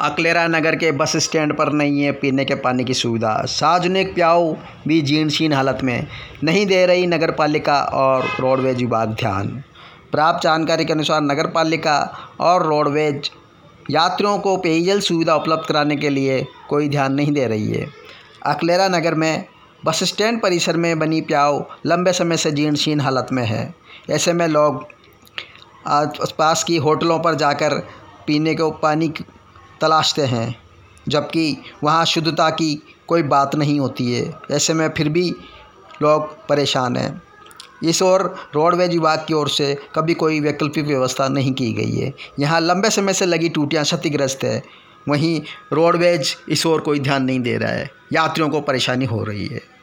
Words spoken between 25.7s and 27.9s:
आसपास की होटलों पर जाकर